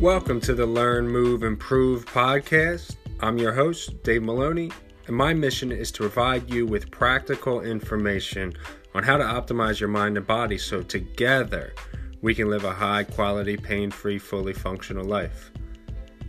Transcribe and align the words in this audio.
Welcome 0.00 0.40
to 0.42 0.54
the 0.54 0.64
Learn, 0.64 1.08
Move, 1.08 1.42
Improve 1.42 2.06
podcast. 2.06 2.96
I'm 3.20 3.36
your 3.36 3.52
host, 3.52 4.02
Dave 4.02 4.22
Maloney, 4.22 4.70
and 5.06 5.14
my 5.14 5.34
mission 5.34 5.70
is 5.70 5.92
to 5.92 6.04
provide 6.04 6.48
you 6.48 6.64
with 6.64 6.90
practical 6.90 7.60
information 7.60 8.54
on 8.94 9.02
how 9.02 9.18
to 9.18 9.24
optimize 9.24 9.78
your 9.78 9.90
mind 9.90 10.16
and 10.16 10.26
body 10.26 10.56
so 10.56 10.80
together 10.80 11.74
we 12.22 12.34
can 12.34 12.48
live 12.48 12.64
a 12.64 12.72
high 12.72 13.04
quality, 13.04 13.58
pain 13.58 13.90
free, 13.90 14.18
fully 14.18 14.54
functional 14.54 15.04
life. 15.04 15.50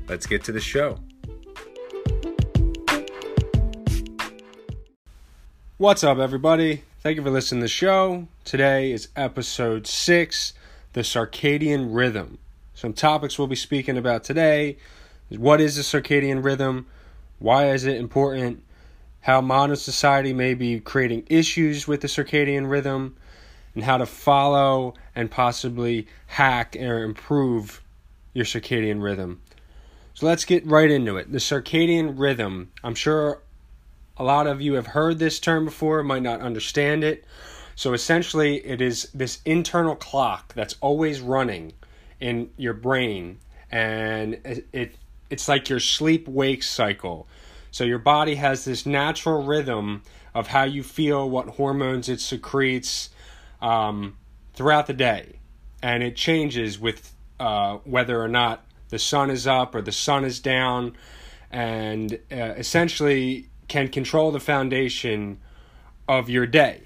Let's 0.09 0.25
get 0.25 0.43
to 0.43 0.51
the 0.51 0.59
show. 0.59 0.99
What's 5.77 6.03
up, 6.03 6.17
everybody? 6.17 6.83
Thank 6.99 7.15
you 7.15 7.23
for 7.23 7.29
listening 7.29 7.61
to 7.61 7.65
the 7.65 7.69
show. 7.69 8.27
Today 8.43 8.91
is 8.91 9.07
episode 9.15 9.87
six 9.87 10.51
the 10.91 11.01
circadian 11.03 11.95
rhythm. 11.95 12.37
Some 12.81 12.93
topics 12.93 13.37
we'll 13.37 13.47
be 13.47 13.55
speaking 13.55 13.95
about 13.95 14.23
today 14.23 14.77
what 15.29 15.61
is 15.61 15.75
the 15.75 15.83
circadian 15.83 16.43
rhythm? 16.43 16.87
Why 17.37 17.69
is 17.69 17.85
it 17.85 17.95
important? 17.97 18.63
How 19.19 19.39
modern 19.39 19.75
society 19.75 20.33
may 20.33 20.55
be 20.55 20.79
creating 20.79 21.27
issues 21.29 21.87
with 21.87 22.01
the 22.01 22.07
circadian 22.07 22.67
rhythm, 22.71 23.15
and 23.75 23.83
how 23.83 23.97
to 23.97 24.07
follow 24.07 24.95
and 25.15 25.29
possibly 25.29 26.07
hack 26.25 26.75
or 26.75 27.03
improve 27.03 27.83
your 28.33 28.45
circadian 28.45 29.03
rhythm. 29.03 29.43
So 30.15 30.25
let's 30.25 30.43
get 30.43 30.65
right 30.65 30.89
into 30.89 31.17
it. 31.17 31.31
The 31.31 31.37
circadian 31.37 32.17
rhythm. 32.17 32.71
I'm 32.83 32.95
sure 32.95 33.43
a 34.17 34.23
lot 34.23 34.47
of 34.47 34.59
you 34.59 34.73
have 34.73 34.87
heard 34.87 35.19
this 35.19 35.39
term 35.39 35.65
before, 35.65 36.01
might 36.01 36.23
not 36.23 36.41
understand 36.41 37.03
it. 37.03 37.25
So 37.75 37.93
essentially, 37.93 38.55
it 38.65 38.81
is 38.81 39.07
this 39.13 39.39
internal 39.45 39.95
clock 39.95 40.55
that's 40.55 40.77
always 40.81 41.21
running 41.21 41.73
in 42.21 42.49
your 42.55 42.73
brain 42.73 43.39
and 43.71 44.35
it, 44.45 44.67
it 44.71 44.95
it's 45.29 45.47
like 45.47 45.69
your 45.69 45.79
sleep 45.79 46.27
wake 46.27 46.61
cycle. 46.61 47.27
So 47.71 47.85
your 47.85 47.99
body 47.99 48.35
has 48.35 48.65
this 48.65 48.85
natural 48.85 49.43
rhythm 49.43 50.03
of 50.35 50.47
how 50.47 50.63
you 50.63 50.83
feel 50.83 51.29
what 51.29 51.47
hormones 51.47 52.09
it 52.09 52.19
secretes 52.19 53.09
um, 53.61 54.17
throughout 54.53 54.87
the 54.87 54.93
day. 54.93 55.39
And 55.81 56.03
it 56.03 56.17
changes 56.17 56.77
with 56.77 57.13
uh, 57.39 57.77
whether 57.85 58.21
or 58.21 58.27
not 58.27 58.65
the 58.89 58.99
sun 58.99 59.29
is 59.29 59.47
up 59.47 59.73
or 59.73 59.81
the 59.81 59.93
sun 59.93 60.25
is 60.25 60.41
down. 60.41 60.97
And 61.49 62.19
uh, 62.29 62.35
essentially 62.57 63.47
can 63.69 63.87
control 63.87 64.31
the 64.31 64.39
foundation 64.39 65.39
of 66.09 66.29
your 66.29 66.45
day. 66.45 66.81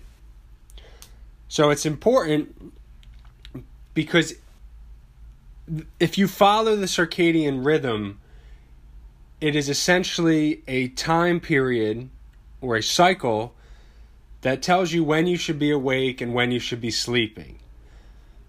So 1.48 1.72
it's 1.72 1.86
important 1.86 2.74
because 3.96 4.36
if 6.00 6.18
you 6.18 6.28
follow 6.28 6.76
the 6.76 6.86
circadian 6.86 7.66
rhythm, 7.66 8.20
it 9.42 9.56
is 9.56 9.70
essentially 9.70 10.64
a 10.68 10.90
time 10.90 11.40
period 11.40 12.10
or 12.62 12.76
a 12.76 12.84
cycle 12.84 13.54
that 14.42 14.62
tells 14.62 14.94
you 14.94 15.04
when 15.04 15.28
you 15.28 15.38
should 15.38 15.60
be 15.60 15.72
awake 15.72 16.22
and 16.22 16.34
when 16.34 16.52
you 16.52 16.60
should 16.60 16.82
be 16.82 16.92
sleeping. 16.92 17.58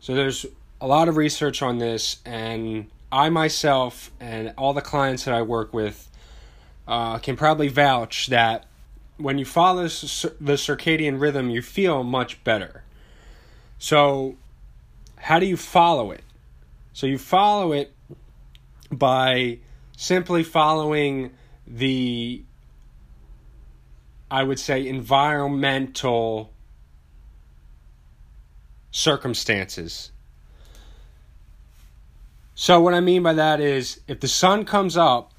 So 0.00 0.14
there's 0.14 0.46
a 0.80 0.86
lot 0.86 1.08
of 1.08 1.16
research 1.16 1.62
on 1.62 1.78
this, 1.78 2.18
and 2.24 2.88
I 3.10 3.30
myself 3.30 4.10
and 4.20 4.52
all 4.58 4.74
the 4.74 4.82
clients 4.82 5.24
that 5.24 5.34
I 5.34 5.42
work 5.42 5.72
with 5.72 6.08
uh, 6.86 7.18
can 7.18 7.36
probably 7.36 7.68
vouch 7.68 8.26
that 8.28 8.66
when 9.16 9.38
you 9.38 9.44
follow 9.44 9.82
the 9.82 9.88
circadian 9.88 11.20
rhythm, 11.20 11.48
you 11.48 11.62
feel 11.62 12.02
much 12.02 12.44
better. 12.44 12.82
So, 13.78 14.36
how 15.16 15.38
do 15.38 15.46
you 15.46 15.56
follow 15.56 16.10
it? 16.10 16.22
So 16.96 17.06
you 17.06 17.18
follow 17.18 17.72
it 17.72 17.92
by 18.90 19.58
simply 19.98 20.42
following 20.42 21.32
the, 21.66 22.42
I 24.30 24.42
would 24.42 24.58
say, 24.58 24.88
environmental 24.88 26.54
circumstances. 28.90 30.10
So, 32.54 32.80
what 32.80 32.94
I 32.94 33.00
mean 33.00 33.22
by 33.22 33.34
that 33.34 33.60
is 33.60 34.00
if 34.08 34.20
the 34.20 34.28
sun 34.28 34.64
comes 34.64 34.96
up, 34.96 35.32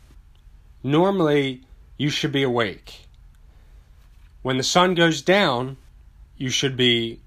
normally 0.84 1.64
you 1.98 2.12
should 2.12 2.32
be 2.32 2.44
awake. 2.44 3.08
When 4.44 4.58
the 4.58 4.64
sun 4.64 4.94
goes 4.94 5.24
down, 5.24 5.78
you 6.38 6.52
should 6.52 6.78
be 6.78 7.20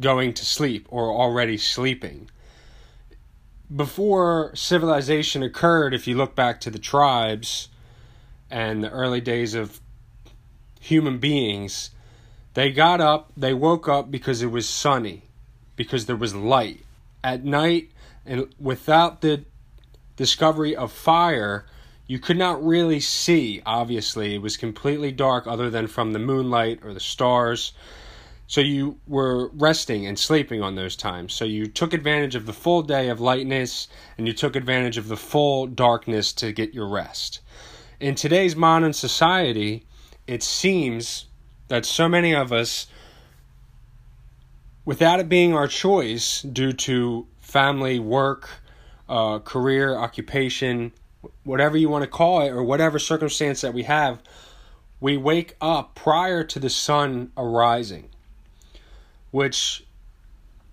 going 0.00 0.34
to 0.34 0.44
sleep 0.44 0.88
or 0.90 1.12
already 1.12 1.56
sleeping 1.56 2.28
before 3.74 4.50
civilization 4.54 5.42
occurred, 5.42 5.94
if 5.94 6.06
you 6.06 6.16
look 6.16 6.34
back 6.34 6.60
to 6.60 6.70
the 6.70 6.78
tribes 6.78 7.68
and 8.50 8.82
the 8.82 8.90
early 8.90 9.20
days 9.20 9.54
of 9.54 9.80
human 10.80 11.18
beings, 11.18 11.90
they 12.54 12.72
got 12.72 13.00
up, 13.00 13.32
they 13.36 13.54
woke 13.54 13.88
up 13.88 14.10
because 14.10 14.42
it 14.42 14.50
was 14.50 14.68
sunny, 14.68 15.22
because 15.76 16.06
there 16.06 16.16
was 16.16 16.34
light. 16.34 16.84
At 17.22 17.44
night, 17.44 17.90
and 18.26 18.52
without 18.58 19.20
the 19.20 19.44
discovery 20.16 20.74
of 20.74 20.90
fire, 20.90 21.66
you 22.06 22.18
could 22.18 22.38
not 22.38 22.64
really 22.64 22.98
see, 22.98 23.62
obviously. 23.64 24.34
It 24.34 24.42
was 24.42 24.56
completely 24.56 25.12
dark, 25.12 25.46
other 25.46 25.70
than 25.70 25.86
from 25.86 26.12
the 26.12 26.18
moonlight 26.18 26.80
or 26.82 26.92
the 26.92 27.00
stars. 27.00 27.72
So 28.50 28.60
you 28.60 28.98
were 29.06 29.46
resting 29.50 30.08
and 30.08 30.18
sleeping 30.18 30.60
on 30.60 30.74
those 30.74 30.96
times. 30.96 31.34
So 31.34 31.44
you 31.44 31.68
took 31.68 31.94
advantage 31.94 32.34
of 32.34 32.46
the 32.46 32.52
full 32.52 32.82
day 32.82 33.08
of 33.08 33.20
lightness 33.20 33.86
and 34.18 34.26
you 34.26 34.32
took 34.32 34.56
advantage 34.56 34.98
of 34.98 35.06
the 35.06 35.16
full 35.16 35.68
darkness 35.68 36.32
to 36.32 36.50
get 36.50 36.74
your 36.74 36.88
rest. 36.88 37.42
In 38.00 38.16
today's 38.16 38.56
modern 38.56 38.92
society, 38.92 39.86
it 40.26 40.42
seems 40.42 41.26
that 41.68 41.86
so 41.86 42.08
many 42.08 42.34
of 42.34 42.52
us, 42.52 42.88
without 44.84 45.20
it 45.20 45.28
being 45.28 45.54
our 45.54 45.68
choice 45.68 46.42
due 46.42 46.72
to 46.72 47.28
family, 47.38 48.00
work, 48.00 48.48
uh, 49.08 49.38
career, 49.38 49.96
occupation, 49.96 50.90
whatever 51.44 51.76
you 51.76 51.88
want 51.88 52.02
to 52.02 52.10
call 52.10 52.40
it, 52.40 52.50
or 52.50 52.64
whatever 52.64 52.98
circumstance 52.98 53.60
that 53.60 53.74
we 53.74 53.84
have, 53.84 54.20
we 54.98 55.16
wake 55.16 55.54
up 55.60 55.94
prior 55.94 56.42
to 56.42 56.58
the 56.58 56.68
sun 56.68 57.30
arising 57.36 58.08
which 59.30 59.84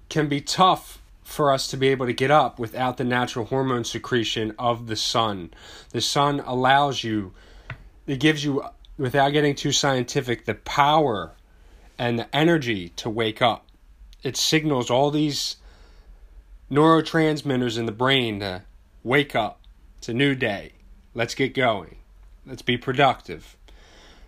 can 0.09 0.27
be 0.27 0.41
tough 0.41 1.01
for 1.23 1.51
us 1.51 1.67
to 1.67 1.77
be 1.77 1.89
able 1.89 2.05
to 2.05 2.13
get 2.13 2.31
up 2.31 2.57
without 2.57 2.97
the 2.97 3.03
natural 3.03 3.45
hormone 3.45 3.83
secretion 3.83 4.53
of 4.57 4.87
the 4.87 4.95
sun. 4.95 5.51
The 5.91 6.01
sun 6.01 6.39
allows 6.45 7.03
you, 7.03 7.33
it 8.07 8.19
gives 8.19 8.43
you, 8.43 8.63
without 8.97 9.29
getting 9.29 9.53
too 9.53 9.73
scientific, 9.73 10.45
the 10.45 10.55
power 10.55 11.33
and 11.99 12.17
the 12.17 12.33
energy 12.35 12.89
to 12.89 13.09
wake 13.09 13.41
up. 13.41 13.65
It 14.23 14.37
signals 14.37 14.89
all 14.89 15.11
these 15.11 15.57
neurotransmitters 16.71 17.77
in 17.77 17.85
the 17.85 17.91
brain 17.91 18.39
to 18.39 18.63
wake 19.03 19.35
up. 19.35 19.59
It's 19.97 20.09
a 20.09 20.13
new 20.13 20.33
day. 20.33 20.71
Let's 21.13 21.35
get 21.35 21.53
going. 21.53 21.97
Let's 22.45 22.61
be 22.61 22.77
productive. 22.77 23.57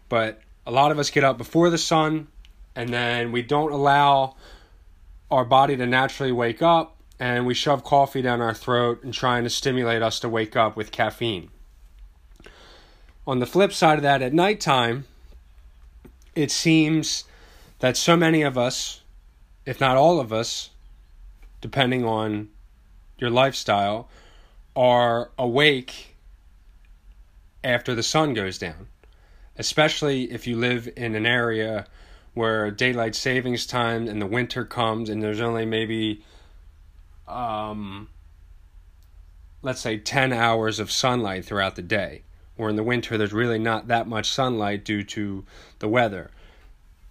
But 0.09 0.41
a 0.65 0.71
lot 0.71 0.91
of 0.91 0.99
us 0.99 1.09
get 1.09 1.23
up 1.23 1.37
before 1.37 1.69
the 1.69 1.77
sun 1.77 2.27
and 2.75 2.89
then 2.89 3.31
we 3.31 3.41
don't 3.41 3.71
allow 3.71 4.35
our 5.31 5.45
body 5.45 5.75
to 5.77 5.85
naturally 5.85 6.31
wake 6.31 6.61
up 6.61 6.97
and 7.19 7.45
we 7.45 7.53
shove 7.53 7.83
coffee 7.83 8.21
down 8.21 8.41
our 8.41 8.53
throat 8.53 9.03
and 9.03 9.13
trying 9.13 9.43
to 9.43 9.49
stimulate 9.49 10.01
us 10.01 10.19
to 10.21 10.29
wake 10.29 10.55
up 10.55 10.77
with 10.77 10.91
caffeine. 10.91 11.49
On 13.27 13.39
the 13.39 13.45
flip 13.45 13.73
side 13.73 13.99
of 13.99 14.03
that, 14.03 14.21
at 14.21 14.33
nighttime, 14.33 15.05
it 16.33 16.49
seems 16.49 17.25
that 17.79 17.97
so 17.97 18.15
many 18.15 18.41
of 18.41 18.57
us, 18.57 19.01
if 19.65 19.79
not 19.79 19.97
all 19.97 20.19
of 20.19 20.31
us, 20.31 20.69
depending 21.61 22.05
on 22.05 22.49
your 23.17 23.29
lifestyle, 23.29 24.09
are 24.75 25.31
awake 25.37 26.15
after 27.63 27.93
the 27.93 28.03
sun 28.03 28.33
goes 28.33 28.57
down. 28.57 28.87
Especially 29.57 30.31
if 30.31 30.47
you 30.47 30.55
live 30.55 30.87
in 30.95 31.15
an 31.15 31.25
area 31.25 31.85
where 32.33 32.71
daylight 32.71 33.15
savings 33.15 33.65
time 33.65 34.07
and 34.07 34.21
the 34.21 34.25
winter 34.25 34.65
comes 34.65 35.09
and 35.09 35.21
there's 35.21 35.41
only 35.41 35.65
maybe 35.65 36.23
um, 37.27 38.09
let's 39.61 39.81
say 39.81 39.97
10 39.97 40.31
hours 40.33 40.79
of 40.79 40.91
sunlight 40.91 41.45
throughout 41.45 41.75
the 41.75 41.81
day. 41.81 42.23
Or 42.57 42.69
in 42.69 42.75
the 42.75 42.83
winter 42.83 43.17
there's 43.17 43.33
really 43.33 43.59
not 43.59 43.87
that 43.87 44.07
much 44.07 44.29
sunlight 44.29 44.83
due 44.83 45.03
to 45.03 45.45
the 45.79 45.87
weather. 45.87 46.31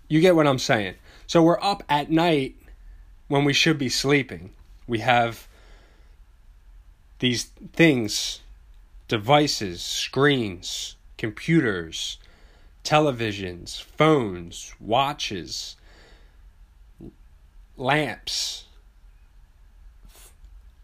You 0.08 0.20
get 0.20 0.36
what 0.36 0.46
i'm 0.46 0.58
saying? 0.58 0.94
So 1.26 1.42
we're 1.42 1.60
up 1.60 1.82
at 1.88 2.10
night 2.10 2.56
when 3.28 3.44
we 3.44 3.52
should 3.52 3.78
be 3.78 3.88
sleeping. 3.88 4.50
We 4.86 5.00
have 5.00 5.46
these 7.18 7.44
things 7.72 8.40
devices 9.08 9.82
screens 9.82 10.96
computers 11.16 12.18
televisions, 12.88 13.82
phones, 13.82 14.74
watches, 14.80 15.76
lamps, 17.76 18.64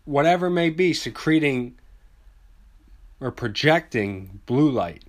whatever 0.04 0.50
may 0.50 0.68
be, 0.68 0.92
secreting 0.92 1.74
or 3.20 3.30
projecting 3.30 4.40
blue 4.44 4.70
light. 4.70 5.02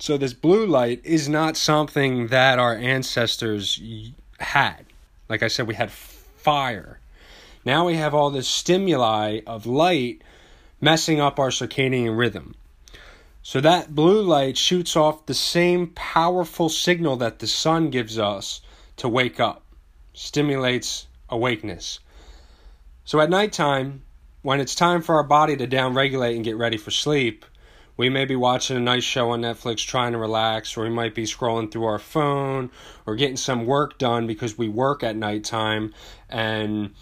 So, 0.00 0.16
this 0.16 0.32
blue 0.32 0.66
light 0.66 1.00
is 1.04 1.28
not 1.28 1.56
something 1.56 2.26
that 2.26 2.58
our 2.58 2.74
ancestors 2.74 3.80
had. 4.40 4.86
Like 5.28 5.44
I 5.44 5.48
said, 5.48 5.68
we 5.68 5.76
had 5.76 5.92
fire. 5.92 6.98
Now 7.64 7.86
we 7.86 7.94
have 7.94 8.12
all 8.12 8.30
this 8.30 8.48
stimuli 8.48 9.42
of 9.46 9.66
light 9.66 10.22
messing 10.80 11.20
up 11.20 11.38
our 11.38 11.50
circadian 11.50 12.18
rhythm. 12.18 12.56
So 13.42 13.60
that 13.60 13.94
blue 13.94 14.22
light 14.22 14.56
shoots 14.56 14.94
off 14.94 15.26
the 15.26 15.34
same 15.34 15.88
powerful 15.88 16.68
signal 16.68 17.16
that 17.16 17.40
the 17.40 17.46
sun 17.46 17.90
gives 17.90 18.18
us 18.18 18.60
to 18.98 19.08
wake 19.08 19.40
up, 19.40 19.64
stimulates 20.14 21.08
awakeness. 21.28 21.98
So 23.04 23.20
at 23.20 23.30
nighttime, 23.30 24.02
when 24.42 24.60
it's 24.60 24.74
time 24.76 25.02
for 25.02 25.16
our 25.16 25.24
body 25.24 25.56
to 25.56 25.66
downregulate 25.66 26.36
and 26.36 26.44
get 26.44 26.56
ready 26.56 26.76
for 26.76 26.92
sleep, 26.92 27.44
we 27.96 28.08
may 28.08 28.24
be 28.24 28.36
watching 28.36 28.76
a 28.76 28.80
nice 28.80 29.04
show 29.04 29.30
on 29.30 29.42
Netflix 29.42 29.84
trying 29.86 30.12
to 30.12 30.18
relax, 30.18 30.76
or 30.76 30.84
we 30.84 30.90
might 30.90 31.14
be 31.14 31.24
scrolling 31.24 31.70
through 31.70 31.84
our 31.84 31.98
phone 31.98 32.70
or 33.06 33.16
getting 33.16 33.36
some 33.36 33.66
work 33.66 33.98
done 33.98 34.26
because 34.26 34.56
we 34.56 34.68
work 34.68 35.02
at 35.02 35.16
nighttime 35.16 35.92
and 36.28 36.94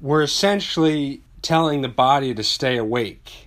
we're 0.00 0.22
essentially 0.22 1.22
telling 1.42 1.82
the 1.82 1.88
body 1.88 2.34
to 2.34 2.42
stay 2.42 2.76
awake, 2.76 3.45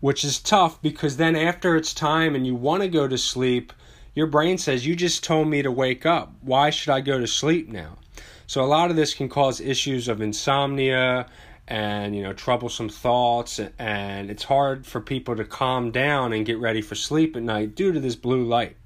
which 0.00 0.24
is 0.24 0.40
tough 0.40 0.80
because 0.82 1.16
then 1.16 1.36
after 1.36 1.76
it's 1.76 1.94
time 1.94 2.34
and 2.34 2.46
you 2.46 2.54
want 2.54 2.82
to 2.82 2.88
go 2.88 3.06
to 3.06 3.18
sleep, 3.18 3.72
your 4.14 4.26
brain 4.26 4.58
says, 4.58 4.86
You 4.86 4.96
just 4.96 5.22
told 5.22 5.48
me 5.48 5.62
to 5.62 5.70
wake 5.70 6.04
up. 6.04 6.32
Why 6.40 6.70
should 6.70 6.90
I 6.90 7.00
go 7.00 7.20
to 7.20 7.26
sleep 7.26 7.68
now? 7.68 7.98
So 8.46 8.64
a 8.64 8.66
lot 8.66 8.90
of 8.90 8.96
this 8.96 9.14
can 9.14 9.28
cause 9.28 9.60
issues 9.60 10.08
of 10.08 10.20
insomnia 10.20 11.26
and 11.68 12.16
you 12.16 12.22
know 12.22 12.32
troublesome 12.32 12.88
thoughts 12.88 13.60
and 13.78 14.28
it's 14.28 14.42
hard 14.42 14.84
for 14.84 15.00
people 15.00 15.36
to 15.36 15.44
calm 15.44 15.92
down 15.92 16.32
and 16.32 16.44
get 16.44 16.58
ready 16.58 16.82
for 16.82 16.96
sleep 16.96 17.36
at 17.36 17.42
night 17.44 17.76
due 17.76 17.92
to 17.92 18.00
this 18.00 18.16
blue 18.16 18.44
light. 18.44 18.76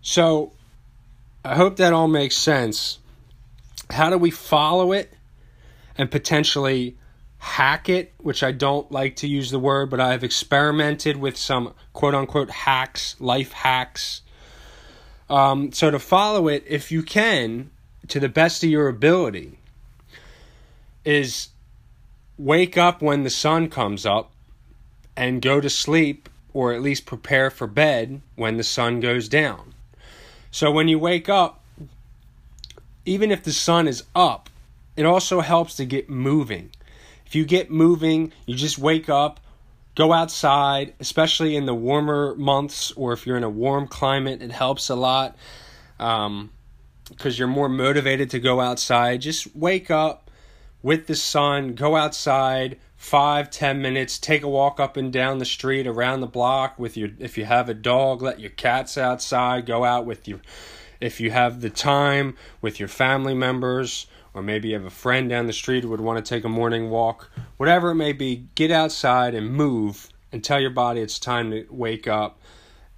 So 0.00 0.52
I 1.44 1.54
hope 1.54 1.76
that 1.76 1.92
all 1.92 2.08
makes 2.08 2.36
sense. 2.36 2.98
How 3.90 4.10
do 4.10 4.18
we 4.18 4.32
follow 4.32 4.90
it 4.90 5.12
and 5.96 6.10
potentially 6.10 6.96
hack 7.42 7.88
it, 7.88 8.12
which 8.18 8.44
I 8.44 8.52
don't 8.52 8.90
like 8.92 9.16
to 9.16 9.26
use 9.26 9.50
the 9.50 9.58
word, 9.58 9.90
but 9.90 9.98
I've 9.98 10.22
experimented 10.22 11.16
with 11.16 11.36
some 11.36 11.74
quote 11.92 12.14
unquote 12.14 12.50
hacks, 12.50 13.16
life 13.18 13.50
hacks. 13.50 14.22
Um, 15.28 15.72
so 15.72 15.90
to 15.90 15.98
follow 15.98 16.46
it, 16.46 16.62
if 16.68 16.92
you 16.92 17.02
can, 17.02 17.70
to 18.06 18.20
the 18.20 18.28
best 18.28 18.62
of 18.62 18.70
your 18.70 18.86
ability, 18.86 19.58
is 21.04 21.48
wake 22.38 22.78
up 22.78 23.02
when 23.02 23.24
the 23.24 23.30
sun 23.30 23.68
comes 23.68 24.06
up 24.06 24.30
and 25.16 25.42
go 25.42 25.60
to 25.60 25.68
sleep 25.68 26.28
or 26.54 26.72
at 26.72 26.80
least 26.80 27.06
prepare 27.06 27.50
for 27.50 27.66
bed 27.66 28.22
when 28.36 28.56
the 28.56 28.62
sun 28.62 29.00
goes 29.00 29.28
down. 29.28 29.74
So 30.52 30.70
when 30.70 30.86
you 30.86 31.00
wake 31.00 31.28
up, 31.28 31.60
even 33.04 33.32
if 33.32 33.42
the 33.42 33.52
sun 33.52 33.88
is 33.88 34.04
up, 34.14 34.48
it 34.96 35.04
also 35.04 35.40
helps 35.40 35.74
to 35.76 35.84
get 35.84 36.08
moving. 36.08 36.70
If 37.32 37.36
you 37.36 37.46
get 37.46 37.70
moving, 37.70 38.30
you 38.44 38.54
just 38.54 38.76
wake 38.76 39.08
up, 39.08 39.40
go 39.94 40.12
outside, 40.12 40.92
especially 41.00 41.56
in 41.56 41.64
the 41.64 41.72
warmer 41.72 42.34
months 42.34 42.92
or 42.92 43.14
if 43.14 43.26
you're 43.26 43.38
in 43.38 43.42
a 43.42 43.48
warm 43.48 43.88
climate, 43.88 44.42
it 44.42 44.50
helps 44.50 44.90
a 44.90 44.94
lot 44.94 45.34
because 45.96 46.26
um, 46.26 46.50
you're 47.32 47.48
more 47.48 47.70
motivated 47.70 48.28
to 48.32 48.38
go 48.38 48.60
outside. 48.60 49.22
Just 49.22 49.56
wake 49.56 49.90
up, 49.90 50.30
with 50.82 51.06
the 51.06 51.14
sun, 51.14 51.74
go 51.74 51.96
outside 51.96 52.78
five, 52.96 53.50
ten 53.50 53.80
minutes, 53.80 54.18
take 54.18 54.42
a 54.42 54.48
walk 54.48 54.78
up 54.78 54.98
and 54.98 55.10
down 55.10 55.38
the 55.38 55.46
street, 55.46 55.86
around 55.86 56.20
the 56.20 56.26
block 56.26 56.78
with 56.78 56.98
your 56.98 57.08
if 57.18 57.38
you 57.38 57.46
have 57.46 57.70
a 57.70 57.74
dog, 57.74 58.20
let 58.20 58.40
your 58.40 58.50
cats 58.50 58.98
outside, 58.98 59.64
go 59.64 59.84
out 59.84 60.04
with 60.04 60.28
your 60.28 60.42
if 61.00 61.18
you 61.18 61.30
have 61.30 61.62
the 61.62 61.70
time 61.70 62.36
with 62.60 62.78
your 62.78 62.88
family 62.88 63.34
members, 63.34 64.06
or 64.34 64.42
maybe 64.42 64.68
you 64.68 64.74
have 64.74 64.84
a 64.84 64.90
friend 64.90 65.28
down 65.28 65.46
the 65.46 65.52
street 65.52 65.84
who 65.84 65.90
would 65.90 66.00
want 66.00 66.24
to 66.24 66.28
take 66.28 66.44
a 66.44 66.48
morning 66.48 66.90
walk, 66.90 67.30
whatever 67.56 67.90
it 67.90 67.96
may 67.96 68.12
be, 68.12 68.46
get 68.54 68.70
outside 68.70 69.34
and 69.34 69.52
move 69.52 70.08
and 70.30 70.42
tell 70.42 70.60
your 70.60 70.70
body 70.70 71.00
it's 71.00 71.18
time 71.18 71.50
to 71.50 71.66
wake 71.70 72.08
up 72.08 72.40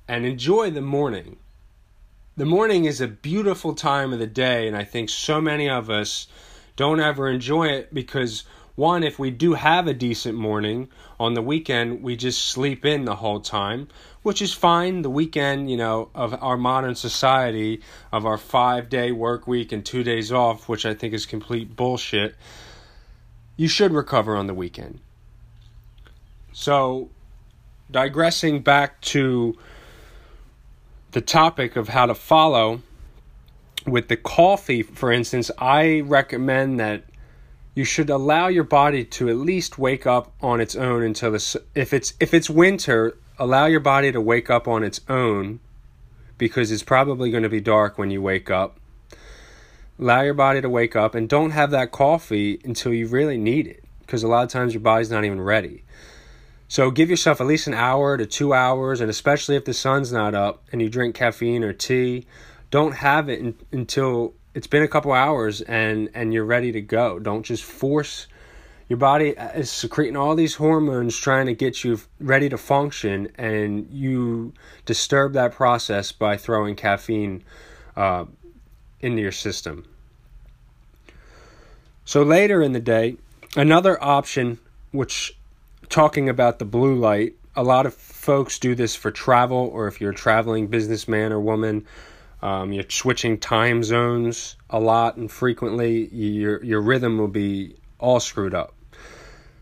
and 0.07 0.25
enjoy 0.25 0.71
the 0.71 0.81
morning. 0.81 1.37
The 2.37 2.45
morning 2.45 2.85
is 2.85 3.01
a 3.01 3.09
beautiful 3.09 3.75
time 3.75 4.13
of 4.13 4.19
the 4.19 4.27
day, 4.27 4.67
and 4.67 4.77
I 4.77 4.85
think 4.85 5.09
so 5.09 5.41
many 5.41 5.69
of 5.69 5.91
us 5.91 6.27
don't 6.77 7.01
ever 7.01 7.29
enjoy 7.29 7.69
it 7.69 7.95
because 7.95 8.45
one 8.77 9.03
if 9.03 9.19
we 9.19 9.31
do 9.31 9.55
have 9.55 9.87
a 9.87 9.95
decent 9.95 10.37
morning 10.37 10.89
on 11.21 11.35
the 11.35 11.43
weekend 11.43 12.03
we 12.03 12.17
just 12.17 12.47
sleep 12.49 12.85
in 12.85 13.05
the 13.05 13.17
whole 13.17 13.41
time 13.41 13.89
which 14.23 14.41
is 14.41 14.55
fine. 14.55 15.03
The 15.03 15.11
weekend 15.11 15.71
you 15.71 15.77
know 15.77 16.09
of 16.15 16.35
our 16.43 16.57
modern 16.57 16.95
society 16.95 17.83
of 18.13 18.27
our 18.27 18.39
5 18.39 18.89
day 18.89 19.13
work 19.13 19.47
week 19.47 19.71
and 19.73 19.85
2 19.85 20.03
days 20.03 20.33
off 20.33 20.69
which 20.69 20.87
i 20.87 20.95
think 20.95 21.15
is 21.15 21.27
complete 21.27 21.77
bullshit 21.77 22.35
you 23.57 23.69
should 23.69 23.93
recover 23.93 24.37
on 24.37 24.47
the 24.47 24.55
weekend. 24.55 25.01
So 26.53 27.11
digressing 27.91 28.63
back 28.63 29.01
to 29.03 29.57
the 31.13 31.21
topic 31.21 31.77
of 31.77 31.89
how 31.89 32.07
to 32.07 32.15
follow 32.15 32.83
with 33.87 34.09
the 34.09 34.17
coffee, 34.17 34.83
for 34.83 35.13
instance, 35.13 35.51
I 35.59 36.01
recommend 36.01 36.81
that 36.81 37.05
you 37.75 37.85
should 37.85 38.09
allow 38.09 38.47
your 38.47 38.65
body 38.65 39.05
to 39.05 39.29
at 39.29 39.37
least 39.37 39.79
wake 39.79 40.07
up 40.07 40.33
on 40.41 40.61
its 40.61 40.77
own 40.77 41.03
until 41.03 41.33
the 41.33 41.63
if 41.75 41.93
it's 41.93 42.15
if 42.21 42.33
it's 42.33 42.49
winter, 42.49 43.17
allow 43.39 43.67
your 43.67 43.81
body 43.81 44.13
to 44.13 44.21
wake 44.21 44.49
up 44.49 44.69
on 44.69 44.85
its 44.85 45.01
own 45.09 45.59
because 46.39 46.71
it's 46.71 46.83
probably 46.83 47.31
going 47.31 47.43
to 47.43 47.49
be 47.49 47.61
dark 47.61 47.99
when 47.99 48.11
you 48.11 48.23
wake 48.23 48.51
up. 48.51 48.79
Allow 49.99 50.23
your 50.23 50.35
body 50.35 50.61
to 50.61 50.69
wake 50.69 50.97
up 50.97 51.15
and 51.15 51.29
don't 51.29 51.51
have 51.51 51.71
that 51.71 51.93
coffee 51.93 52.61
until 52.65 52.93
you 52.93 53.07
really 53.07 53.37
need 53.37 53.67
it 53.67 53.85
because 54.01 54.23
a 54.23 54.29
lot 54.29 54.45
of 54.45 54.51
times 54.51 54.75
your 54.75 54.81
body's 54.81 55.11
not 55.11 55.25
even 55.25 55.41
ready. 55.41 55.85
So 56.67 56.91
give 56.91 57.11
yourself 57.11 57.41
at 57.41 57.47
least 57.47 57.67
an 57.67 57.75
hour 57.75 58.17
to 58.17 58.27
2 58.27 58.53
hours 58.53 59.01
and 59.01 59.11
especially 59.11 59.55
if 59.55 59.65
the 59.65 59.75
sun's 59.75 60.13
not 60.13 60.35
up 60.35 60.63
and 60.73 60.83
you 60.83 60.89
drink 60.89 61.15
caffeine 61.15 61.63
or 61.63 61.73
tea 61.73 62.27
don't 62.71 62.93
have 62.93 63.29
it 63.29 63.39
in, 63.39 63.55
until 63.71 64.35
it's 64.55 64.67
been 64.67 64.83
a 64.83 64.89
couple 64.89 65.13
hours 65.13 65.61
and 65.61 66.09
and 66.15 66.33
you're 66.33 66.45
ready 66.45 66.73
to 66.73 66.81
go. 66.81 67.19
Don't 67.19 67.43
just 67.43 67.65
force 67.65 68.27
your 68.89 68.99
body 68.99 69.31
is 69.55 69.71
secreting 69.71 70.17
all 70.17 70.35
these 70.35 70.57
hormones 70.57 71.17
trying 71.17 71.47
to 71.47 71.55
get 71.55 71.85
you 71.85 72.01
ready 72.21 72.49
to 72.49 72.59
function 72.59 73.29
and 73.37 73.89
you 73.91 74.53
disturb 74.85 75.33
that 75.33 75.53
process 75.53 76.13
by 76.13 76.37
throwing 76.37 76.77
caffeine 76.77 77.43
uh, 77.97 78.25
into 79.01 79.23
your 79.23 79.33
system 79.33 79.85
so 82.05 82.23
later 82.23 82.61
in 82.63 82.73
the 82.73 82.81
day 82.81 83.17
another 83.57 84.03
option 84.03 84.59
which 84.93 85.37
talking 85.89 86.29
about 86.29 86.59
the 86.59 86.65
blue 86.65 86.95
light 86.95 87.35
a 87.57 87.63
lot 87.63 87.87
of 87.87 87.95
folks 87.95 88.59
do 88.59 88.75
this 88.75 88.95
for 88.95 89.11
travel 89.11 89.71
or 89.73 89.87
if 89.87 90.01
you're 90.01 90.11
a 90.11 90.15
traveling 90.15 90.67
businessman 90.67 91.33
or 91.33 91.41
woman 91.41 91.87
um, 92.45 92.75
you're 92.75 92.85
switching 92.91 93.39
time 93.39 93.83
zones 93.83 94.57
a 94.69 94.79
lot 94.79 95.17
and 95.17 95.33
frequently. 95.33 96.15
Your 96.15 96.63
your 96.63 96.83
rhythm 96.83 97.17
will 97.17 97.27
be 97.27 97.75
all 97.99 98.21
screwed 98.21 98.55
up. 98.55 98.75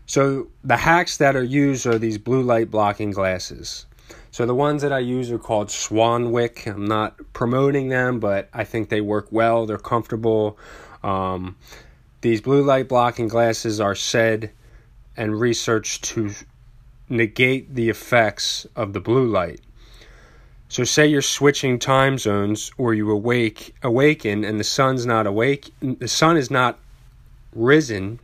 So 0.05 0.49
the 0.65 0.75
hacks 0.75 1.15
that 1.17 1.37
are 1.37 1.43
used 1.43 1.87
are 1.87 1.97
these 1.97 2.17
blue 2.17 2.41
light 2.41 2.69
blocking 2.69 3.11
glasses. 3.11 3.85
So 4.31 4.45
the 4.45 4.53
ones 4.53 4.81
that 4.81 4.91
I 4.91 4.99
use 4.99 5.31
are 5.31 5.39
called 5.39 5.69
Swanwick. 5.69 6.67
I'm 6.67 6.83
not 6.83 7.15
promoting 7.31 7.87
them, 7.87 8.19
but 8.19 8.49
I 8.53 8.65
think 8.65 8.89
they 8.89 8.99
work 8.99 9.27
well. 9.31 9.65
They're 9.65 9.77
comfortable. 9.77 10.57
Um, 11.03 11.55
these 12.19 12.41
blue 12.41 12.63
light 12.63 12.89
blocking 12.89 13.29
glasses 13.29 13.79
are 13.79 13.95
said 13.95 14.51
and 15.15 15.39
researched 15.39 16.03
to 16.15 16.31
negate 17.07 17.75
the 17.75 17.89
effects 17.89 18.67
of 18.75 18.91
the 18.91 18.99
blue 18.99 19.27
light. 19.27 19.61
So 20.73 20.83
say 20.83 21.05
you're 21.05 21.21
switching 21.21 21.77
time 21.77 22.17
zones 22.17 22.71
or 22.79 22.95
you 22.95 23.11
awake 23.11 23.75
awaken 23.83 24.43
and 24.43 24.59
the 24.59 24.63
sun's 24.63 25.05
not 25.05 25.27
awake 25.27 25.71
the 25.81 26.07
sun 26.07 26.35
is 26.35 26.49
not 26.49 26.79
risen 27.53 28.19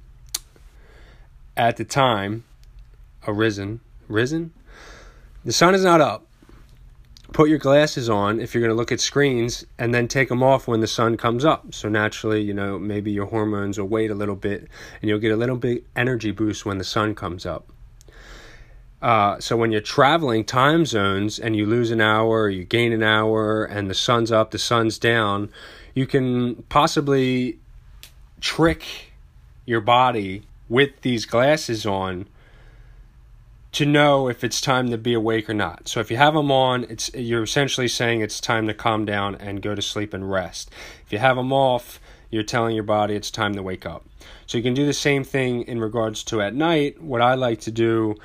at 1.56 1.78
the 1.78 1.86
time 1.86 2.46
arisen 3.28 3.82
risen? 4.08 4.52
The 5.46 5.54
sun 5.54 5.76
is 5.76 5.84
not 5.84 6.02
up. 6.02 6.26
Put 7.34 7.50
your 7.50 7.60
glasses 7.60 8.10
on 8.10 8.40
if 8.40 8.56
you're 8.56 8.64
going 8.64 8.76
to 8.76 8.76
look 8.76 8.92
at 8.92 9.00
screens 9.00 9.64
and 9.78 9.94
then 9.94 10.08
take 10.08 10.30
them 10.30 10.42
off 10.42 10.68
when 10.68 10.80
the 10.80 10.88
sun 10.88 11.18
comes 11.18 11.46
up. 11.46 11.72
So 11.76 11.88
naturally 11.88 12.42
you 12.42 12.56
know 12.56 12.80
maybe 12.80 13.12
your 13.12 13.28
hormones 13.28 13.78
will 13.78 13.86
wait 13.86 14.10
a 14.10 14.16
little 14.16 14.36
bit 14.36 14.68
and 15.02 15.08
you'll 15.08 15.20
get 15.20 15.32
a 15.32 15.38
little 15.38 15.58
bit 15.58 15.84
energy 15.96 16.32
boost 16.32 16.66
when 16.66 16.80
the 16.80 16.84
sun 16.84 17.14
comes 17.14 17.46
up 17.46 17.72
uh, 19.02 19.40
so 19.40 19.56
when 19.56 19.72
you're 19.72 19.82
traveling 19.82 20.44
time 20.44 20.86
zones 20.86 21.40
and 21.40 21.56
you 21.56 21.66
lose 21.66 21.92
an 21.92 22.02
hour, 22.02 22.50
you 22.50 22.66
gain 22.66 22.92
an 22.92 23.04
hour, 23.04 23.64
and 23.64 23.90
the 23.90 23.94
sun's 23.94 24.32
up, 24.32 24.52
the 24.52 24.60
sun's 24.60 24.98
down, 24.98 25.50
you 25.94 26.06
can 26.06 26.56
possibly 26.64 27.60
trick 28.42 29.12
your 29.66 29.82
body 29.82 30.44
with 30.68 31.02
these 31.02 31.26
glasses 31.26 31.86
on 31.86 32.28
to 33.72 33.86
know 33.86 34.28
if 34.28 34.44
it's 34.44 34.62
time 34.62 34.90
to 34.90 34.98
be 34.98 35.14
awake 35.14 35.50
or 35.50 35.54
not. 35.54 35.88
So 35.88 36.00
if 36.00 36.10
you 36.10 36.18
have 36.18 36.34
them 36.34 36.52
on, 36.52 36.86
it's 36.86 37.14
you're 37.14 37.44
essentially 37.44 37.88
saying 37.88 38.22
it's 38.22 38.40
time 38.40 38.68
to 38.68 38.74
calm 38.74 39.06
down 39.06 39.36
and 39.36 39.62
go 39.62 39.76
to 39.76 39.82
sleep 39.82 40.14
and 40.14 40.30
rest. 40.30 40.72
If 41.06 41.14
you 41.14 41.20
have 41.20 41.38
them 41.38 41.54
off, 41.54 42.00
you're 42.32 42.44
telling 42.44 42.76
your 42.76 42.84
body 42.84 43.16
it's 43.16 43.32
time 43.32 43.56
to 43.56 43.64
wake 43.64 43.86
up. 43.86 44.06
So 44.48 44.58
you 44.58 44.64
can 44.64 44.74
do 44.74 44.86
the 44.86 44.94
same 44.94 45.24
thing 45.24 45.64
in 45.64 45.80
regards 45.80 46.24
to 46.26 46.42
at 46.42 46.56
night. 46.56 47.02
What 47.02 47.22
I 47.22 47.36
like 47.36 47.62
to 47.62 47.72
do 47.72 48.16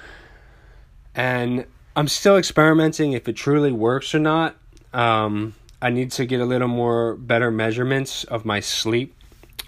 and 1.15 1.67
I'm 1.97 2.09
still 2.09 2.37
experimenting 2.37 3.13
if 3.13 3.29
it 3.29 3.35
truly 3.35 3.73
works 3.73 4.15
or 4.15 4.19
not. 4.19 4.57
Um, 4.93 5.55
I 5.81 5.91
need 5.91 6.13
to 6.13 6.27
get 6.27 6.41
a 6.41 6.45
little 6.45 6.69
more 6.69 7.15
better 7.15 7.51
measurements 7.51 8.25
of 8.25 8.45
my 8.45 8.61
sleep. 8.61 9.15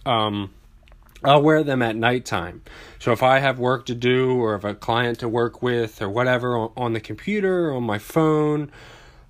Um, 0.04 0.50
I'll 1.22 1.42
wear 1.42 1.62
them 1.62 1.82
at 1.82 1.96
nighttime. 1.96 2.62
So 2.98 3.12
if 3.12 3.22
I 3.22 3.38
have 3.38 3.58
work 3.58 3.86
to 3.86 3.94
do 3.94 4.40
or 4.40 4.54
if 4.54 4.64
a 4.64 4.74
client 4.74 5.20
to 5.20 5.28
work 5.28 5.62
with 5.62 6.00
or 6.00 6.08
whatever 6.08 6.56
on, 6.56 6.72
on 6.76 6.92
the 6.92 7.00
computer, 7.00 7.74
on 7.74 7.82
my 7.82 7.98
phone, 7.98 8.70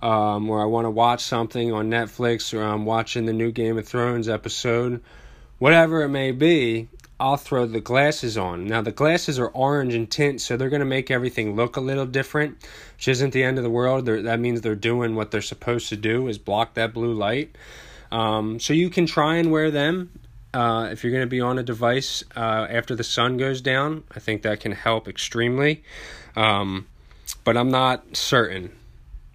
um, 0.03 0.49
or 0.51 0.61
I 0.63 0.67
want 0.67 0.85
to 0.85 0.91
watch 0.91 1.23
something 1.23 1.73
on 1.73 1.91
Netflix 1.91 2.53
or 2.53 2.63
I'm 2.63 2.85
watching 2.85 3.27
the 3.27 3.33
new 3.33 3.51
Game 3.51 3.79
of 3.79 3.89
Thrones 3.89 4.29
episode, 4.29 5.03
whatever 5.59 6.03
it 6.03 6.09
may 6.09 6.33
be, 6.33 6.89
I'll 7.19 7.39
throw 7.39 7.67
the 7.67 7.81
glasses 7.81 8.37
on. 8.37 8.67
Now 8.67 8.83
the 8.83 8.93
glasses 8.93 9.39
are 9.39 9.49
orange 9.49 9.95
in 9.95 10.07
tint, 10.07 10.41
so 10.41 10.57
they're 10.57 10.69
going 10.69 10.81
to 10.81 10.87
make 10.87 11.11
everything 11.11 11.57
look 11.57 11.77
a 11.77 11.81
little 11.81 12.05
different, 12.05 12.63
which 12.97 13.09
isn't 13.09 13.33
the 13.33 13.43
end 13.43 13.57
of 13.57 13.65
the 13.65 13.71
world. 13.71 14.05
They're, 14.05 14.23
that 14.23 14.39
means 14.39 14.61
they're 14.61 14.75
doing 14.75 15.15
what 15.15 15.31
they're 15.31 15.41
supposed 15.41 15.89
to 15.89 15.97
do 15.97 16.29
is 16.29 16.37
block 16.37 16.75
that 16.75 16.93
blue 16.93 17.15
light. 17.15 17.57
Um, 18.13 18.61
so 18.61 18.73
you 18.73 18.91
can 18.91 19.07
try 19.07 19.37
and 19.37 19.51
wear 19.51 19.71
them 19.71 20.11
uh, 20.53 20.89
if 20.93 21.03
you're 21.03 21.13
going 21.13 21.23
to 21.23 21.27
be 21.27 21.41
on 21.41 21.59
a 21.59 21.63
device 21.63 22.23
uh, 22.37 22.67
after 22.69 22.95
the 22.95 23.05
sun 23.05 23.39
goes 23.39 23.61
down. 23.61 24.05
I 24.15 24.21
think 24.21 24.43
that 24.43 24.61
can 24.61 24.73
help 24.73 25.09
extremely, 25.09 25.83
um, 26.37 26.87
but 27.45 27.57
I'm 27.57 27.71
not 27.71 28.17
certain. 28.17 28.73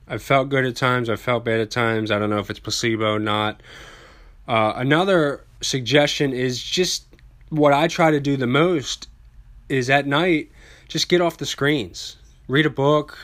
I've 0.07 0.23
felt 0.23 0.49
good 0.49 0.65
at 0.65 0.75
times. 0.75 1.09
I've 1.09 1.21
felt 1.21 1.45
bad 1.45 1.59
at 1.61 1.71
times. 1.71 2.11
I 2.11 2.19
don't 2.19 2.29
know 2.29 2.39
if 2.39 2.49
it's 2.49 2.59
placebo 2.59 3.15
or 3.15 3.19
not. 3.19 3.61
Uh, 4.47 4.73
another 4.75 5.45
suggestion 5.61 6.33
is 6.33 6.61
just 6.61 7.05
what 7.51 7.73
I 7.73 7.87
try 7.87 8.09
to 8.11 8.19
do 8.19 8.37
the 8.37 8.47
most 8.47 9.09
is 9.69 9.89
at 9.89 10.07
night 10.07 10.51
just 10.87 11.07
get 11.07 11.21
off 11.21 11.37
the 11.37 11.45
screens, 11.45 12.17
read 12.47 12.65
a 12.65 12.69
book, 12.69 13.17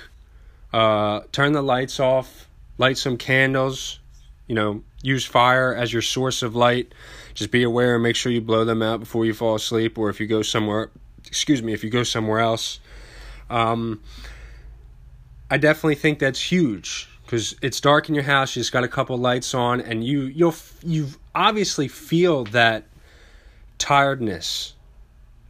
uh, 0.71 1.21
turn 1.31 1.53
the 1.53 1.61
lights 1.61 1.99
off, 1.99 2.47
light 2.77 2.97
some 2.97 3.17
candles, 3.17 3.99
you 4.47 4.55
know, 4.55 4.83
use 5.01 5.25
fire 5.25 5.73
as 5.73 5.91
your 5.91 6.01
source 6.01 6.43
of 6.43 6.55
light. 6.55 6.93
Just 7.33 7.51
be 7.51 7.63
aware 7.63 7.95
and 7.95 8.03
make 8.03 8.15
sure 8.15 8.31
you 8.31 8.41
blow 8.41 8.65
them 8.65 8.81
out 8.81 8.99
before 8.99 9.25
you 9.25 9.33
fall 9.33 9.55
asleep, 9.55 9.97
or 9.97 10.09
if 10.09 10.19
you 10.19 10.27
go 10.27 10.41
somewhere, 10.41 10.91
excuse 11.25 11.63
me, 11.63 11.73
if 11.73 11.83
you 11.83 11.89
go 11.89 12.03
somewhere 12.03 12.39
else. 12.39 12.79
Um, 13.49 14.01
I 15.49 15.57
definitely 15.57 15.95
think 15.95 16.19
that's 16.19 16.41
huge 16.41 17.07
because 17.25 17.55
it's 17.61 17.79
dark 17.79 18.09
in 18.09 18.15
your 18.15 18.23
house. 18.25 18.55
You 18.55 18.61
just 18.61 18.73
got 18.73 18.83
a 18.83 18.89
couple 18.89 19.17
lights 19.17 19.53
on, 19.53 19.79
and 19.79 20.03
you 20.03 20.21
you'll 20.21 20.55
you 20.83 21.07
obviously 21.35 21.87
feel 21.87 22.45
that 22.45 22.85
tiredness 23.77 24.73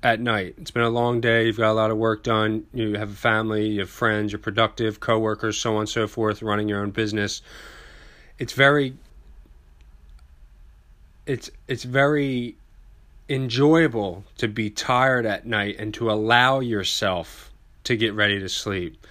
at 0.04 0.20
night. 0.20 0.56
It's 0.58 0.72
been 0.72 0.84
a 0.84 0.90
long 0.90 1.22
day. 1.22 1.46
You've 1.46 1.58
got 1.58 1.72
a 1.72 1.74
lot 1.74 1.92
of 1.92 1.98
work 1.98 2.24
done. 2.24 2.66
You 2.74 2.94
have 2.96 3.12
a 3.12 3.16
family, 3.16 3.68
you 3.68 3.80
have 3.82 3.90
friends, 3.90 4.32
you're 4.32 4.40
productive, 4.40 5.00
coworkers, 5.00 5.58
so 5.58 5.76
on 5.76 5.82
and 5.82 5.90
so 5.90 6.08
forth, 6.08 6.42
running 6.42 6.70
your 6.70 6.82
own 6.82 6.92
business. 6.92 7.42
It's 8.40 8.54
very 8.54 8.96
it's 11.26 11.50
it's 11.68 11.84
very 11.84 12.56
enjoyable 13.30 14.24
to 14.38 14.48
be 14.48 14.70
tired 14.70 15.26
at 15.26 15.46
night 15.46 15.76
and 15.78 15.94
to 15.94 16.10
allow 16.10 16.60
yourself 16.60 17.52
to 17.84 17.98
get 17.98 18.14
ready 18.14 18.40
to 18.40 18.48
sleep. 18.48 19.06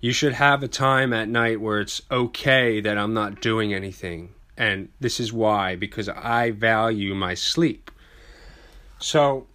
You 0.00 0.12
should 0.12 0.32
have 0.32 0.62
a 0.64 0.68
time 0.68 1.12
at 1.12 1.28
night 1.28 1.60
where 1.60 1.80
it's 1.80 2.02
okay 2.10 2.80
that 2.80 2.98
I'm 2.98 3.14
not 3.14 3.40
doing 3.40 3.72
anything. 3.72 4.34
And 4.56 4.88
this 4.98 5.20
is 5.20 5.32
why 5.32 5.76
because 5.76 6.08
I 6.08 6.50
value 6.50 7.14
my 7.14 7.34
sleep. 7.34 7.90
So, 9.02 9.46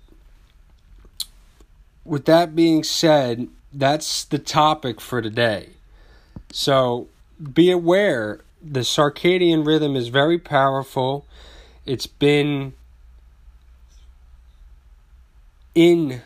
with 2.04 2.26
that 2.26 2.56
being 2.56 2.84
said, 2.84 3.48
that's 3.74 4.26
the 4.26 4.40
topic 4.40 5.00
for 5.00 5.22
today. 5.22 5.70
So, 6.52 7.08
be 7.54 7.72
aware 7.72 8.42
the 8.62 8.82
circadian 8.82 9.66
rhythm 9.66 9.96
is 9.96 10.10
very 10.10 10.38
powerful. 10.38 11.26
It's 11.86 12.08
been 12.08 12.74
in 15.74 16.22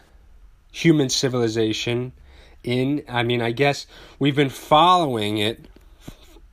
human 0.72 1.10
civilization. 1.10 2.14
In, 2.64 3.04
I 3.08 3.24
mean, 3.24 3.42
I 3.42 3.52
guess 3.52 3.86
we've 4.18 4.36
been 4.36 4.50
following 4.50 5.38
it 5.38 5.66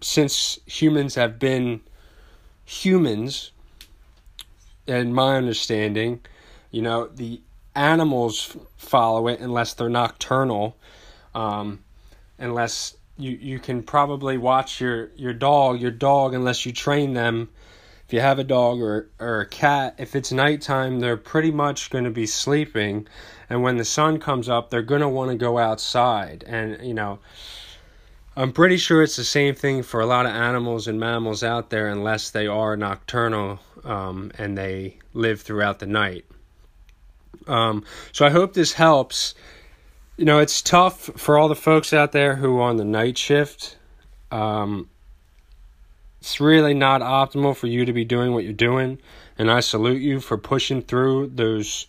since 0.00 0.58
humans 0.66 1.14
have 1.14 1.38
been 1.38 1.80
humans, 2.64 3.52
in 4.88 5.12
my 5.12 5.36
understanding. 5.36 6.20
You 6.70 6.82
know, 6.82 7.06
the 7.06 7.40
animals 7.74 8.56
follow 8.76 9.28
it 9.28 9.40
unless 9.40 9.74
they're 9.74 9.88
nocturnal. 9.88 10.76
Um, 11.34 11.84
unless 12.38 12.96
you, 13.16 13.32
you 13.32 13.58
can 13.58 13.82
probably 13.82 14.38
watch 14.38 14.80
your, 14.80 15.10
your 15.16 15.32
dog, 15.32 15.80
your 15.80 15.90
dog, 15.90 16.34
unless 16.34 16.64
you 16.66 16.72
train 16.72 17.14
them. 17.14 17.48
If 18.06 18.14
you 18.14 18.20
have 18.20 18.38
a 18.38 18.44
dog 18.44 18.80
or, 18.80 19.10
or 19.18 19.40
a 19.40 19.46
cat, 19.46 19.96
if 19.98 20.16
it's 20.16 20.32
nighttime, 20.32 21.00
they're 21.00 21.18
pretty 21.18 21.50
much 21.50 21.90
going 21.90 22.04
to 22.04 22.10
be 22.10 22.26
sleeping. 22.26 23.06
And 23.50 23.62
when 23.62 23.76
the 23.76 23.84
sun 23.84 24.18
comes 24.18 24.48
up, 24.48 24.70
they're 24.70 24.82
going 24.82 25.02
to 25.02 25.08
want 25.08 25.30
to 25.30 25.36
go 25.36 25.58
outside. 25.58 26.42
And, 26.46 26.82
you 26.86 26.94
know, 26.94 27.18
I'm 28.34 28.52
pretty 28.52 28.78
sure 28.78 29.02
it's 29.02 29.16
the 29.16 29.24
same 29.24 29.54
thing 29.54 29.82
for 29.82 30.00
a 30.00 30.06
lot 30.06 30.24
of 30.24 30.32
animals 30.32 30.88
and 30.88 30.98
mammals 30.98 31.42
out 31.42 31.70
there, 31.70 31.88
unless 31.88 32.30
they 32.30 32.46
are 32.46 32.76
nocturnal 32.76 33.58
um, 33.84 34.32
and 34.38 34.56
they 34.56 34.98
live 35.12 35.42
throughout 35.42 35.80
the 35.80 35.86
night. 35.86 36.24
Um, 37.48 37.84
so 38.12 38.26
I 38.26 38.30
hope 38.30 38.52
this 38.52 38.74
helps. 38.74 39.34
You 40.16 40.24
know, 40.24 40.38
it's 40.38 40.62
tough 40.62 41.10
for 41.16 41.38
all 41.38 41.48
the 41.48 41.56
folks 41.56 41.92
out 41.92 42.12
there 42.12 42.36
who 42.36 42.58
are 42.58 42.62
on 42.62 42.76
the 42.76 42.84
night 42.84 43.16
shift. 43.16 43.76
Um, 44.30 44.88
it's 46.20 46.40
really 46.40 46.74
not 46.74 47.00
optimal 47.00 47.56
for 47.56 47.68
you 47.68 47.84
to 47.84 47.92
be 47.92 48.04
doing 48.04 48.32
what 48.32 48.44
you're 48.44 48.52
doing, 48.52 48.98
and 49.38 49.50
I 49.50 49.60
salute 49.60 50.02
you 50.02 50.20
for 50.20 50.36
pushing 50.36 50.82
through 50.82 51.28
those 51.34 51.86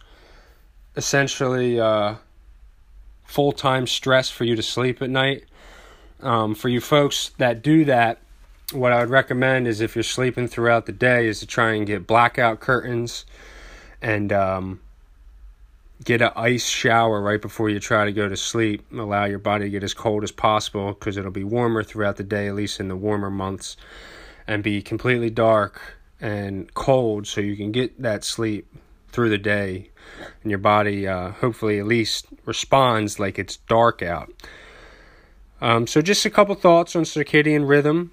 essentially 0.95 1.79
uh, 1.79 2.15
full 3.25 3.51
time 3.51 3.87
stress 3.87 4.29
for 4.29 4.43
you 4.43 4.55
to 4.55 4.63
sleep 4.63 5.01
at 5.01 5.09
night. 5.09 5.45
Um, 6.21 6.53
for 6.53 6.69
you 6.69 6.81
folks 6.81 7.31
that 7.37 7.61
do 7.63 7.85
that, 7.85 8.19
what 8.71 8.91
I 8.91 8.99
would 8.99 9.09
recommend 9.09 9.67
is 9.67 9.81
if 9.81 9.95
you're 9.95 10.03
sleeping 10.03 10.47
throughout 10.47 10.85
the 10.85 10.91
day, 10.91 11.27
is 11.27 11.39
to 11.39 11.47
try 11.47 11.73
and 11.73 11.87
get 11.87 12.05
blackout 12.05 12.59
curtains 12.59 13.25
and 14.01 14.31
um, 14.31 14.79
get 16.03 16.21
an 16.21 16.31
ice 16.35 16.67
shower 16.67 17.21
right 17.21 17.41
before 17.41 17.69
you 17.69 17.79
try 17.79 18.05
to 18.05 18.11
go 18.11 18.29
to 18.29 18.37
sleep. 18.37 18.85
Allow 18.91 19.25
your 19.25 19.39
body 19.39 19.65
to 19.65 19.69
get 19.69 19.83
as 19.83 19.93
cold 19.93 20.23
as 20.23 20.31
possible 20.31 20.93
because 20.93 21.17
it'll 21.17 21.31
be 21.31 21.43
warmer 21.43 21.83
throughout 21.83 22.17
the 22.17 22.23
day, 22.23 22.47
at 22.47 22.55
least 22.55 22.79
in 22.79 22.87
the 22.87 22.95
warmer 22.95 23.29
months, 23.29 23.75
and 24.47 24.63
be 24.63 24.81
completely 24.81 25.29
dark 25.29 25.97
and 26.21 26.73
cold 26.73 27.27
so 27.27 27.41
you 27.41 27.55
can 27.55 27.71
get 27.71 28.01
that 28.01 28.23
sleep 28.23 28.67
through 29.11 29.29
the 29.29 29.37
day 29.37 29.89
and 30.43 30.51
your 30.51 30.59
body 30.59 31.07
uh, 31.07 31.31
hopefully 31.31 31.79
at 31.79 31.85
least 31.85 32.27
responds 32.45 33.19
like 33.19 33.39
it's 33.39 33.57
dark 33.57 34.01
out. 34.01 34.31
Um, 35.61 35.87
so, 35.87 36.01
just 36.01 36.25
a 36.25 36.29
couple 36.29 36.55
thoughts 36.55 36.95
on 36.95 37.03
circadian 37.03 37.67
rhythm. 37.67 38.11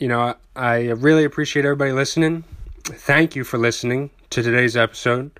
You 0.00 0.08
know, 0.08 0.20
I, 0.20 0.34
I 0.56 0.78
really 0.90 1.24
appreciate 1.24 1.64
everybody 1.64 1.92
listening. 1.92 2.44
Thank 2.82 3.36
you 3.36 3.44
for 3.44 3.58
listening 3.58 4.10
to 4.30 4.42
today's 4.42 4.76
episode. 4.76 5.30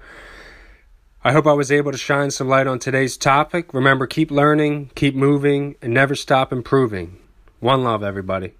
I 1.23 1.33
hope 1.33 1.47
I 1.47 1.53
was 1.53 1.71
able 1.71 1.93
to 1.93 1.99
shine 1.99 2.31
some 2.31 2.49
light 2.49 2.67
on 2.67 2.79
today's 2.79 3.19
topic. 3.19 3.75
Remember, 3.75 4.07
keep 4.07 4.31
learning, 4.31 4.91
keep 4.95 5.15
moving, 5.15 5.75
and 5.83 5.93
never 5.93 6.15
stop 6.15 6.51
improving. 6.51 7.19
One 7.59 7.85
love, 7.85 8.03
everybody. 8.03 8.55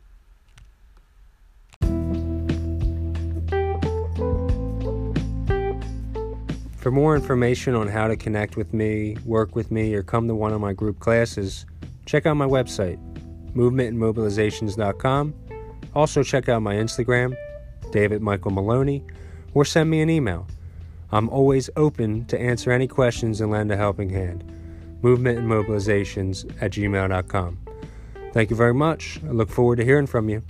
For 6.77 6.91
more 6.91 7.17
information 7.17 7.75
on 7.75 7.89
how 7.89 8.09
to 8.09 8.17
connect 8.17 8.59
with 8.59 8.75
me, 8.75 9.17
work 9.25 9.57
with 9.57 9.71
me, 9.71 9.95
or 9.95 10.03
come 10.03 10.29
to 10.29 10.35
one 10.35 10.53
of 10.53 10.61
my 10.61 10.75
group 10.75 11.01
classes, 11.01 11.65
check 12.05 12.27
out 12.27 12.37
my 12.37 12.47
website, 12.47 12.99
movementandmobilizations.com. 13.55 15.35
Also, 15.95 16.23
check 16.23 16.51
out 16.51 16.61
my 16.61 16.75
Instagram, 16.75 17.35
David 17.91 18.21
Michael 18.21 18.51
Maloney, 18.51 19.03
or 19.55 19.65
send 19.65 19.89
me 19.89 20.03
an 20.03 20.11
email 20.11 20.47
I'm 21.13 21.29
always 21.29 21.71
open 21.77 22.25
to 22.27 22.41
answer 22.41 22.71
any 22.71 22.87
questions 22.87 23.41
and 23.41 23.51
lend 23.51 23.73
a 23.73 23.77
helping 23.77 24.11
hand. 24.11 24.45
Movement 25.03 25.39
and 25.39 25.49
mobilizations 25.49 26.51
at 26.61 26.73
gmail.com. 26.73 27.59
Thank 28.33 28.51
you 28.51 28.57
very 28.57 28.75
much. 28.75 29.21
I 29.25 29.31
look 29.31 29.51
forward 29.51 29.77
to 29.77 29.85
hearing 29.85 30.07
from 30.07 30.29
you. 30.29 30.43